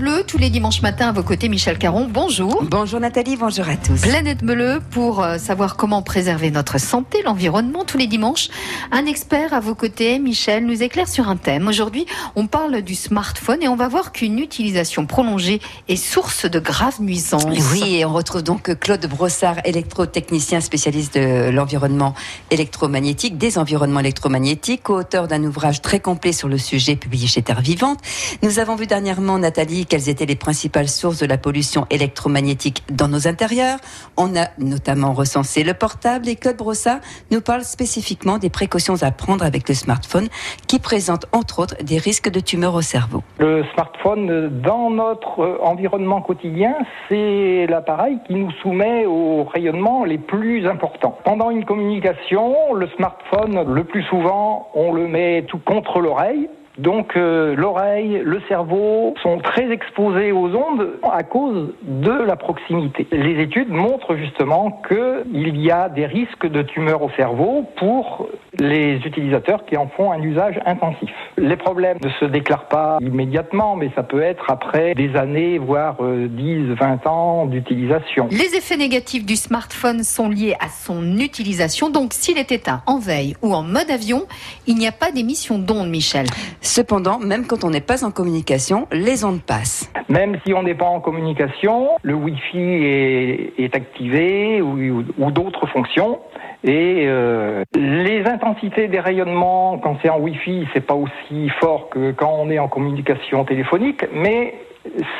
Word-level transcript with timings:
Bleue, 0.00 0.24
tous 0.26 0.38
les 0.38 0.48
dimanches 0.48 0.80
matins 0.80 1.08
à 1.10 1.12
vos 1.12 1.22
côtés, 1.22 1.50
Michel 1.50 1.76
Caron, 1.76 2.08
bonjour. 2.10 2.64
Bonjour 2.64 3.00
Nathalie, 3.00 3.36
bonjour 3.36 3.68
à 3.68 3.76
tous. 3.76 4.00
Planète 4.00 4.42
Bleue 4.42 4.80
pour 4.92 5.22
euh, 5.22 5.36
savoir 5.36 5.76
comment 5.76 6.00
préserver 6.00 6.50
notre 6.50 6.80
santé, 6.80 7.20
l'environnement, 7.22 7.84
tous 7.84 7.98
les 7.98 8.06
dimanches. 8.06 8.48
Un 8.92 9.04
expert 9.04 9.52
à 9.52 9.60
vos 9.60 9.74
côtés, 9.74 10.18
Michel, 10.18 10.64
nous 10.64 10.82
éclaire 10.82 11.06
sur 11.06 11.28
un 11.28 11.36
thème. 11.36 11.68
Aujourd'hui, 11.68 12.06
on 12.34 12.46
parle 12.46 12.80
du 12.80 12.94
smartphone 12.94 13.62
et 13.62 13.68
on 13.68 13.76
va 13.76 13.88
voir 13.88 14.12
qu'une 14.12 14.38
utilisation 14.38 15.04
prolongée 15.04 15.60
est 15.88 15.96
source 15.96 16.46
de 16.46 16.58
graves 16.58 17.02
nuisances. 17.02 17.44
Oui, 17.70 17.96
et 17.96 18.06
on 18.06 18.14
retrouve 18.14 18.42
donc 18.42 18.74
Claude 18.80 19.04
Brossard, 19.04 19.56
électrotechnicien 19.66 20.62
spécialiste 20.62 21.16
de 21.18 21.50
l'environnement 21.50 22.14
électromagnétique, 22.50 23.36
des 23.36 23.58
environnements 23.58 24.00
électromagnétiques, 24.00 24.88
auteur 24.88 25.28
d'un 25.28 25.44
ouvrage 25.44 25.82
très 25.82 26.00
complet 26.00 26.32
sur 26.32 26.48
le 26.48 26.56
sujet 26.56 26.96
publié 26.96 27.26
chez 27.26 27.42
Terre 27.42 27.60
Vivante. 27.60 27.98
Nous 28.42 28.60
avons 28.60 28.76
vu 28.76 28.86
dernièrement, 28.86 29.38
Nathalie, 29.38 29.84
quelles 29.90 30.08
étaient 30.08 30.24
les 30.24 30.36
principales 30.36 30.88
sources 30.88 31.18
de 31.18 31.26
la 31.26 31.36
pollution 31.36 31.84
électromagnétique 31.90 32.84
dans 32.92 33.08
nos 33.08 33.26
intérieurs. 33.26 33.78
On 34.16 34.36
a 34.36 34.46
notamment 34.58 35.12
recensé 35.12 35.64
le 35.64 35.74
portable 35.74 36.28
et 36.28 36.36
Claude 36.36 36.56
Brossard 36.56 37.00
nous 37.32 37.40
parle 37.40 37.64
spécifiquement 37.64 38.38
des 38.38 38.50
précautions 38.50 39.02
à 39.02 39.10
prendre 39.10 39.44
avec 39.44 39.68
le 39.68 39.74
smartphone 39.74 40.28
qui 40.68 40.78
présente 40.78 41.26
entre 41.32 41.58
autres 41.58 41.74
des 41.82 41.98
risques 41.98 42.30
de 42.30 42.38
tumeurs 42.38 42.76
au 42.76 42.82
cerveau. 42.82 43.24
Le 43.38 43.64
smartphone, 43.74 44.60
dans 44.62 44.90
notre 44.90 45.58
environnement 45.60 46.22
quotidien, 46.22 46.76
c'est 47.08 47.66
l'appareil 47.68 48.18
qui 48.28 48.36
nous 48.36 48.52
soumet 48.62 49.06
aux 49.06 49.42
rayonnements 49.42 50.04
les 50.04 50.18
plus 50.18 50.68
importants. 50.68 51.18
Pendant 51.24 51.50
une 51.50 51.64
communication, 51.64 52.74
le 52.74 52.88
smartphone, 52.96 53.74
le 53.74 53.82
plus 53.82 54.04
souvent, 54.04 54.70
on 54.74 54.92
le 54.92 55.08
met 55.08 55.42
tout 55.48 55.58
contre 55.58 55.98
l'oreille 55.98 56.48
donc 56.80 57.14
euh, 57.16 57.54
l'oreille, 57.54 58.22
le 58.24 58.40
cerveau 58.48 59.14
sont 59.22 59.38
très 59.38 59.70
exposés 59.70 60.32
aux 60.32 60.48
ondes 60.54 60.92
à 61.02 61.22
cause 61.22 61.74
de 61.82 62.10
la 62.10 62.36
proximité. 62.36 63.06
Les 63.12 63.42
études 63.42 63.68
montrent 63.68 64.16
justement 64.16 64.80
qu'il 64.88 65.58
y 65.58 65.70
a 65.70 65.90
des 65.90 66.06
risques 66.06 66.46
de 66.46 66.62
tumeurs 66.62 67.02
au 67.02 67.10
cerveau 67.10 67.66
pour 67.76 68.28
les 68.60 68.96
utilisateurs 68.98 69.64
qui 69.64 69.76
en 69.76 69.88
font 69.88 70.12
un 70.12 70.22
usage 70.22 70.60
intensif. 70.66 71.10
Les 71.38 71.56
problèmes 71.56 71.98
ne 72.04 72.10
se 72.10 72.24
déclarent 72.26 72.68
pas 72.68 72.98
immédiatement, 73.00 73.74
mais 73.74 73.90
ça 73.96 74.02
peut 74.02 74.22
être 74.22 74.50
après 74.50 74.94
des 74.94 75.16
années, 75.16 75.58
voire 75.58 75.96
10, 75.96 76.02
euh, 76.02 76.74
20 76.78 77.06
ans 77.06 77.46
d'utilisation. 77.46 78.28
Les 78.30 78.54
effets 78.56 78.76
négatifs 78.76 79.24
du 79.24 79.36
smartphone 79.36 80.02
sont 80.04 80.28
liés 80.28 80.54
à 80.60 80.68
son 80.68 81.18
utilisation. 81.18 81.90
Donc 81.90 82.12
s'il 82.12 82.38
est 82.38 82.52
éteint 82.52 82.82
en 82.86 82.98
veille 82.98 83.34
ou 83.42 83.54
en 83.54 83.62
mode 83.62 83.90
avion, 83.90 84.26
il 84.66 84.76
n'y 84.76 84.86
a 84.86 84.92
pas 84.92 85.10
d'émission 85.10 85.58
d'ondes, 85.58 85.88
Michel. 85.88 86.26
Cependant, 86.60 87.18
même 87.18 87.46
quand 87.46 87.64
on 87.64 87.70
n'est 87.70 87.80
pas 87.80 88.04
en 88.04 88.10
communication, 88.10 88.86
les 88.92 89.24
ondes 89.24 89.40
passent. 89.40 89.90
Même 90.08 90.38
si 90.44 90.52
on 90.52 90.62
n'est 90.62 90.74
pas 90.74 90.86
en 90.86 91.00
communication, 91.00 91.88
le 92.02 92.14
Wi-Fi 92.14 92.58
est, 92.58 93.74
activé 93.74 94.60
ou, 94.60 95.02
d'autres 95.30 95.66
fonctions. 95.68 96.18
Et 96.62 97.04
euh, 97.06 97.64
les 97.74 98.26
intensités 98.26 98.88
des 98.88 99.00
rayonnements, 99.00 99.78
quand 99.78 99.96
c'est 100.02 100.10
en 100.10 100.20
Wi-Fi, 100.20 100.66
c'est 100.74 100.86
pas 100.86 100.94
aussi 100.94 101.48
fort 101.60 101.88
que 101.88 102.12
quand 102.12 102.32
on 102.38 102.50
est 102.50 102.58
en 102.58 102.68
communication 102.68 103.44
téléphonique, 103.44 104.04
mais 104.12 104.54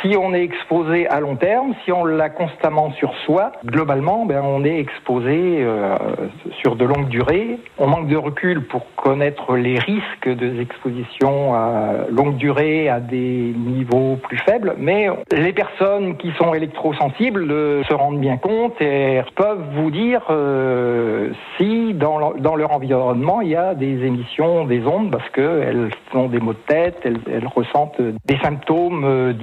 si 0.00 0.16
on 0.16 0.32
est 0.32 0.42
exposé 0.42 1.06
à 1.08 1.20
long 1.20 1.36
terme, 1.36 1.74
si 1.84 1.92
on 1.92 2.04
l'a 2.04 2.30
constamment 2.30 2.92
sur 2.92 3.12
soi, 3.26 3.52
globalement, 3.64 4.24
ben, 4.24 4.42
on 4.44 4.64
est 4.64 4.78
exposé 4.78 5.58
euh, 5.60 5.96
sur 6.62 6.76
de 6.76 6.84
longues 6.84 7.08
durées. 7.08 7.58
On 7.78 7.86
manque 7.86 8.08
de 8.08 8.16
recul 8.16 8.66
pour 8.66 8.86
connaître 8.96 9.56
les 9.56 9.78
risques 9.78 10.28
de 10.28 10.60
exposition 10.60 11.54
à 11.54 12.06
longue 12.10 12.36
durée 12.36 12.88
à 12.88 13.00
des 13.00 13.54
niveaux 13.56 14.16
plus 14.16 14.38
faibles, 14.38 14.74
mais 14.78 15.08
les 15.32 15.52
personnes 15.52 16.16
qui 16.16 16.32
sont 16.32 16.54
électrosensibles 16.54 17.48
se 17.84 17.94
rendent 17.94 18.20
bien 18.20 18.36
compte 18.36 18.80
et 18.80 19.20
peuvent 19.36 19.64
vous 19.74 19.90
dire 19.90 20.22
euh, 20.30 21.30
si 21.56 21.94
dans, 21.94 22.18
leur 22.18 22.72
environnement 22.72 23.40
il 23.40 23.50
y 23.50 23.56
a 23.56 23.74
des 23.74 24.04
émissions 24.04 24.64
des 24.64 24.86
ondes 24.86 25.10
parce 25.10 25.28
qu'elles 25.30 25.90
ont 26.14 26.28
des 26.28 26.40
maux 26.40 26.52
de 26.52 26.58
tête, 26.66 26.96
elles, 27.04 27.20
elles 27.30 27.46
ressentent 27.46 28.00
des 28.00 28.38
symptômes 28.42 29.34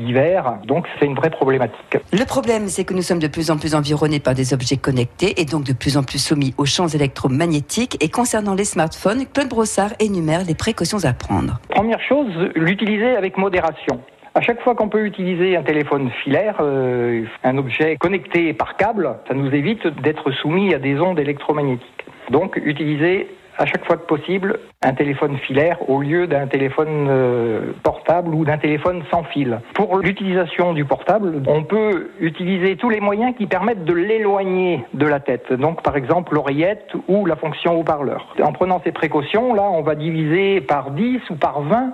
donc 0.65 0.85
c'est 0.99 1.05
une 1.05 1.15
vraie 1.15 1.29
problématique. 1.29 1.97
Le 2.11 2.25
problème, 2.25 2.67
c'est 2.67 2.83
que 2.83 2.93
nous 2.93 3.01
sommes 3.01 3.19
de 3.19 3.27
plus 3.27 3.51
en 3.51 3.57
plus 3.57 3.75
environnés 3.75 4.19
par 4.19 4.33
des 4.33 4.53
objets 4.53 4.77
connectés 4.77 5.39
et 5.41 5.45
donc 5.45 5.63
de 5.63 5.73
plus 5.73 5.97
en 5.97 6.03
plus 6.03 6.19
soumis 6.19 6.53
aux 6.57 6.65
champs 6.65 6.87
électromagnétiques. 6.87 7.97
Et 8.03 8.09
concernant 8.09 8.55
les 8.55 8.65
smartphones, 8.65 9.25
Claude 9.33 9.49
Brossard 9.49 9.91
énumère 9.99 10.43
les 10.45 10.55
précautions 10.55 11.03
à 11.03 11.13
prendre. 11.13 11.59
Première 11.69 12.01
chose, 12.01 12.31
l'utiliser 12.55 13.15
avec 13.15 13.37
modération. 13.37 13.99
À 14.35 14.41
chaque 14.41 14.61
fois 14.61 14.75
qu'on 14.75 14.89
peut 14.89 15.05
utiliser 15.05 15.57
un 15.57 15.63
téléphone 15.63 16.11
filaire, 16.23 16.57
euh, 16.59 17.23
un 17.43 17.57
objet 17.57 17.97
connecté 17.97 18.53
par 18.53 18.77
câble, 18.77 19.15
ça 19.27 19.33
nous 19.33 19.51
évite 19.51 19.87
d'être 20.03 20.31
soumis 20.31 20.75
à 20.75 20.79
des 20.79 20.99
ondes 20.99 21.19
électromagnétiques. 21.19 22.05
Donc 22.29 22.59
utiliser 22.63 23.27
à 23.57 23.65
chaque 23.65 23.85
fois 23.85 23.97
que 23.97 24.05
possible 24.05 24.59
un 24.83 24.93
téléphone 24.93 25.37
filaire 25.37 25.77
au 25.89 26.01
lieu 26.01 26.27
d'un 26.27 26.47
téléphone 26.47 27.07
euh, 27.09 27.73
portable 27.83 28.33
ou 28.33 28.45
d'un 28.45 28.57
téléphone 28.57 29.03
sans 29.11 29.23
fil. 29.23 29.59
Pour 29.73 29.97
l'utilisation 29.97 30.73
du 30.73 30.85
portable, 30.85 31.41
on 31.47 31.63
peut 31.63 32.11
utiliser 32.19 32.75
tous 32.75 32.89
les 32.89 32.99
moyens 32.99 33.35
qui 33.37 33.47
permettent 33.47 33.85
de 33.85 33.93
l'éloigner 33.93 34.85
de 34.93 35.07
la 35.07 35.19
tête. 35.19 35.51
Donc 35.53 35.81
par 35.81 35.95
exemple 35.97 36.33
l'oreillette 36.33 36.93
ou 37.07 37.25
la 37.25 37.35
fonction 37.35 37.79
haut-parleur. 37.79 38.35
En 38.43 38.51
prenant 38.51 38.81
ces 38.83 38.91
précautions, 38.91 39.53
là 39.53 39.63
on 39.63 39.81
va 39.81 39.95
diviser 39.95 40.61
par 40.61 40.91
10 40.91 41.29
ou 41.29 41.35
par 41.35 41.61
20 41.61 41.93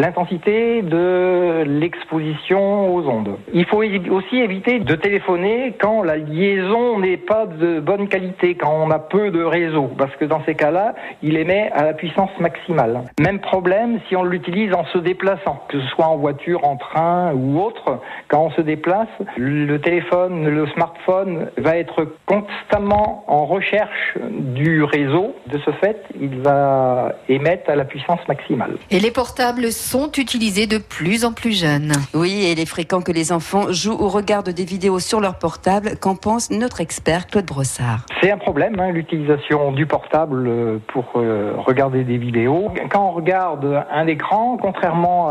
l'intensité 0.00 0.82
de 0.82 1.62
l'exposition 1.66 2.94
aux 2.94 3.06
ondes. 3.06 3.36
Il 3.52 3.66
faut 3.66 3.82
aussi 3.82 4.36
éviter 4.38 4.80
de 4.80 4.94
téléphoner 4.94 5.74
quand 5.78 6.02
la 6.02 6.16
liaison 6.16 6.98
n'est 6.98 7.18
pas 7.18 7.46
de 7.46 7.80
bonne 7.80 8.08
qualité, 8.08 8.54
quand 8.54 8.72
on 8.72 8.90
a 8.90 8.98
peu 8.98 9.30
de 9.30 9.42
réseau, 9.42 9.90
parce 9.98 10.14
que 10.16 10.24
dans 10.24 10.42
ces 10.44 10.54
cas-là, 10.54 10.94
il 11.22 11.36
émet 11.36 11.70
à 11.72 11.84
la 11.84 11.92
puissance 11.92 12.30
maximale. 12.40 13.02
Même 13.20 13.40
problème 13.40 14.00
si 14.08 14.16
on 14.16 14.24
l'utilise 14.24 14.72
en 14.72 14.84
se 14.86 14.98
déplaçant, 14.98 15.62
que 15.68 15.80
ce 15.80 15.86
soit 15.88 16.06
en 16.06 16.16
voiture, 16.16 16.64
en 16.64 16.76
train 16.76 17.32
ou 17.34 17.60
autre. 17.60 18.00
Quand 18.28 18.44
on 18.44 18.50
se 18.52 18.62
déplace, 18.62 19.08
le 19.36 19.78
téléphone, 19.78 20.48
le 20.48 20.66
smartphone 20.68 21.50
va 21.58 21.76
être 21.76 22.06
constamment 22.26 23.24
en 23.26 23.44
recherche 23.44 24.16
du 24.30 24.82
réseau. 24.82 25.34
De 25.48 25.58
ce 25.58 25.70
fait, 25.72 26.02
il 26.18 26.40
va 26.40 27.12
émettre 27.28 27.70
à 27.70 27.76
la 27.76 27.84
puissance 27.84 28.20
maximale. 28.28 28.76
Et 28.90 28.98
les 28.98 29.10
portables 29.10 29.70
utilisés 30.18 30.66
de 30.66 30.78
plus 30.78 31.24
en 31.24 31.32
plus 31.32 31.58
jeunes. 31.58 31.92
Oui, 32.14 32.42
et 32.44 32.52
il 32.52 32.60
est 32.60 32.66
fréquent 32.66 33.00
que 33.00 33.12
les 33.12 33.32
enfants 33.32 33.72
jouent 33.72 33.98
ou 33.98 34.08
regardent 34.08 34.50
des 34.50 34.64
vidéos 34.64 34.98
sur 34.98 35.20
leur 35.20 35.38
portable. 35.38 35.96
Qu'en 36.00 36.14
pense 36.14 36.50
notre 36.50 36.80
expert 36.80 37.26
Claude 37.26 37.46
Brossard? 37.46 38.06
C'est 38.20 38.30
un 38.30 38.38
problème, 38.38 38.78
hein, 38.78 38.90
l'utilisation 38.92 39.72
du 39.72 39.86
portable 39.86 40.46
euh, 40.46 40.78
pour 40.88 41.12
euh, 41.16 41.54
regarder 41.56 42.04
des 42.04 42.18
vidéos. 42.18 42.70
Quand 42.90 43.08
on 43.08 43.12
regarde 43.12 43.84
un 43.90 44.06
écran, 44.06 44.58
contrairement 44.60 45.30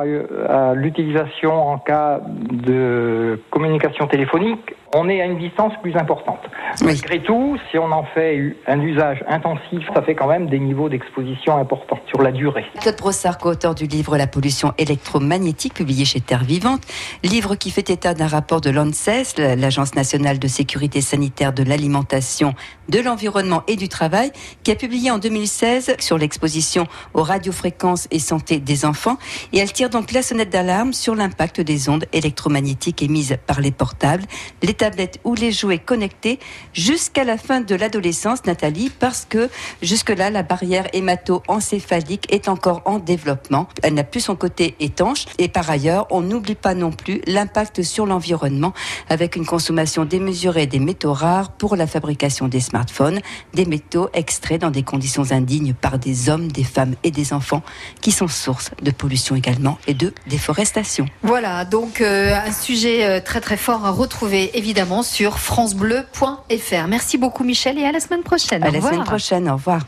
à 0.49 0.73
l'utilisation 0.73 1.53
en 1.53 1.77
cas 1.77 2.19
de 2.51 3.39
communication 3.49 4.07
téléphonique, 4.07 4.75
on 4.93 5.09
est 5.09 5.21
à 5.21 5.25
une 5.25 5.37
distance 5.37 5.73
plus 5.81 5.95
importante. 5.95 6.39
Malgré 6.81 7.21
tout, 7.21 7.57
si 7.69 7.77
on 7.77 7.91
en 7.91 8.03
fait 8.13 8.55
un 8.67 8.79
usage 8.81 9.23
intensif, 9.27 9.83
ça 9.93 10.01
fait 10.01 10.15
quand 10.15 10.27
même 10.27 10.47
des 10.49 10.59
niveaux 10.59 10.89
d'exposition 10.89 11.57
importants 11.57 11.99
sur 12.07 12.21
la 12.21 12.31
durée. 12.31 12.65
Claude 12.81 12.97
Brossard, 12.97 13.37
co-auteur 13.37 13.75
du 13.75 13.85
livre 13.85 14.17
La 14.17 14.27
pollution 14.27 14.73
électromagnétique, 14.77 15.73
publié 15.73 16.05
chez 16.05 16.21
Terre 16.21 16.43
Vivante, 16.43 16.81
livre 17.23 17.55
qui 17.55 17.71
fait 17.71 17.89
état 17.89 18.13
d'un 18.13 18.27
rapport 18.27 18.61
de 18.61 18.69
l'ANSES, 18.69 19.37
l'Agence 19.37 19.95
nationale 19.95 20.39
de 20.39 20.47
sécurité 20.47 21.01
sanitaire 21.01 21.53
de 21.53 21.63
l'alimentation, 21.63 22.53
de 22.87 22.99
l'environnement 22.99 23.63
et 23.67 23.75
du 23.75 23.89
travail, 23.89 24.31
qui 24.63 24.71
a 24.71 24.75
publié 24.75 25.11
en 25.11 25.19
2016 25.19 25.95
sur 25.99 26.17
l'exposition 26.17 26.87
aux 27.13 27.23
radiofréquences 27.23 28.07
et 28.11 28.19
santé 28.19 28.59
des 28.59 28.85
enfants. 28.85 29.17
Et 29.53 29.59
elle 29.59 29.71
tire 29.71 29.89
donc 29.89 30.11
la 30.11 30.21
sonnette 30.21 30.49
d'alarme 30.49 30.93
sur 30.93 31.15
l'impact 31.15 31.61
des 31.61 31.89
ondes 31.89 32.05
électromagnétiques 32.13 33.01
émises 33.03 33.37
par 33.45 33.61
les 33.61 33.71
portables, 33.71 34.23
les 34.63 34.73
tablettes 34.79 35.19
ou 35.25 35.35
les 35.35 35.51
jouets 35.51 35.77
connectés 35.77 36.39
jusqu'à 36.73 37.23
la 37.23 37.37
fin 37.37 37.61
de 37.61 37.75
l'adolescence, 37.75 38.45
Nathalie, 38.45 38.89
parce 38.89 39.27
que 39.29 39.49
jusque-là, 39.83 40.31
la 40.31 40.41
barrière 40.41 40.87
hémato-encéphalique 40.93 42.33
est 42.33 42.47
encore 42.47 42.81
en 42.85 42.97
développement. 42.97 43.67
Elle 43.83 43.93
n'a 43.93 44.03
plus 44.03 44.21
son 44.21 44.35
côté 44.35 44.75
étanche. 44.79 45.25
Et 45.37 45.49
par 45.49 45.69
ailleurs, 45.69 46.07
on 46.09 46.21
n'oublie 46.21 46.55
pas 46.55 46.73
non 46.73 46.91
plus 46.91 47.21
l'impact 47.27 47.83
sur 47.83 48.05
l'environnement 48.05 48.73
avec 49.09 49.35
une 49.35 49.45
consommation 49.45 50.05
démesurée 50.05 50.65
des 50.65 50.79
métaux 50.79 51.13
rares 51.13 51.51
pour 51.51 51.75
la 51.75 51.85
fabrication 51.85 52.47
des 52.47 52.61
smartphones, 52.61 53.19
des 53.53 53.65
métaux 53.65 54.09
extraits 54.13 54.61
dans 54.61 54.71
des 54.71 54.83
conditions 54.83 55.31
indignes 55.31 55.73
par 55.73 55.99
des 55.99 56.29
hommes, 56.29 56.51
des 56.51 56.63
femmes 56.63 56.95
et 57.03 57.11
des 57.11 57.33
enfants 57.33 57.63
qui 58.01 58.11
sont 58.11 58.29
source 58.29 58.71
de 58.81 58.91
pollution 58.91 59.35
également 59.35 59.77
et 59.87 59.93
de 59.93 60.13
déforestation. 60.27 61.05
Voilà, 61.23 61.65
donc 61.65 61.99
euh, 61.99 62.33
un 62.33 62.53
sujet 62.53 63.05
euh, 63.05 63.19
très 63.19 63.41
très 63.41 63.57
fort 63.57 63.85
à 63.85 63.91
retrouver 63.91 64.57
évidemment 64.69 65.01
sur 65.01 65.39
francebleu.fr. 65.39 66.87
Merci 66.87 67.17
beaucoup 67.17 67.43
Michel 67.43 67.79
et 67.79 67.85
à 67.85 67.91
la 67.91 67.99
semaine 67.99 68.21
prochaine. 68.21 68.63
À 68.63 68.69
la 68.69 68.79
semaine 68.79 69.03
prochaine, 69.03 69.49
au 69.49 69.53
revoir. 69.53 69.81